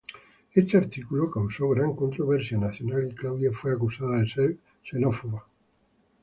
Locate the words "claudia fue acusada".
3.13-4.17